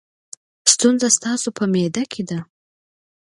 ستونزه 0.73 1.07
ستاسو 1.17 1.47
په 1.57 1.63
معده 1.73 2.03
کې 2.11 2.23
ده. 2.29 2.39